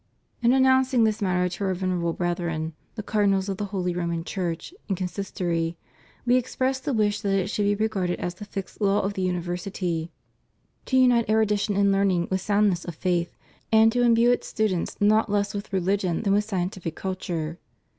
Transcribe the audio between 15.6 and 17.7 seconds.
reUgion than with scientific culture.